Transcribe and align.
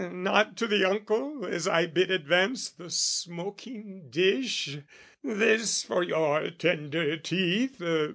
Nod 0.11 0.57
to 0.57 0.65
the 0.65 0.83
uncle, 0.83 1.45
as 1.45 1.67
I 1.67 1.85
bid 1.85 2.09
advance 2.09 2.71
The 2.71 2.89
smoking 2.89 4.07
dish, 4.09 4.79
"This, 5.23 5.83
for 5.83 6.01
your 6.01 6.49
tender 6.49 7.17
teeth! 7.17 7.79